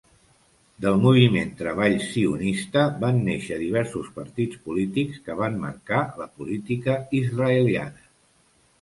[0.85, 8.07] Del moviment Treball sionista van néixer diversos partits polítics que van marcar la política israeliana.